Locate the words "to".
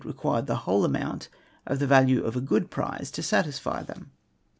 3.11-3.21